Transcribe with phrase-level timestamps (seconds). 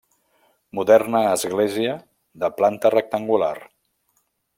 [0.77, 1.93] Moderna església
[2.45, 3.53] de planta rectangular.